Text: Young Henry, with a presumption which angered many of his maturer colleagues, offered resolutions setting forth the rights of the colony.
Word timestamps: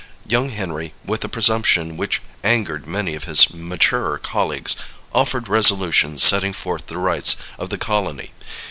Young 0.27 0.49
Henry, 0.49 0.95
with 1.05 1.23
a 1.23 1.29
presumption 1.29 1.95
which 1.95 2.23
angered 2.43 2.87
many 2.87 3.13
of 3.13 3.25
his 3.25 3.53
maturer 3.53 4.17
colleagues, 4.17 4.75
offered 5.13 5.47
resolutions 5.47 6.23
setting 6.23 6.53
forth 6.53 6.87
the 6.87 6.97
rights 6.97 7.35
of 7.59 7.69
the 7.69 7.77
colony. 7.77 8.31